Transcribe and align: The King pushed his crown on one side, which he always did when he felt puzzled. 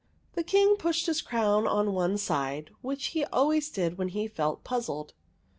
The 0.33 0.41
King 0.43 0.77
pushed 0.77 1.05
his 1.05 1.21
crown 1.21 1.67
on 1.67 1.93
one 1.93 2.17
side, 2.17 2.71
which 2.81 3.09
he 3.13 3.23
always 3.25 3.69
did 3.69 3.99
when 3.99 4.07
he 4.07 4.27
felt 4.27 4.63
puzzled. 4.63 5.13